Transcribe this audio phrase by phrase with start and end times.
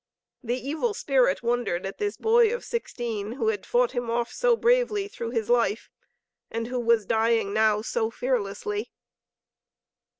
[0.41, 4.57] The evil spirit wondered at this boy of sixteen, who had fought him off so
[4.57, 5.91] bravely through his life
[6.49, 8.89] and who was dying now so fearlessly.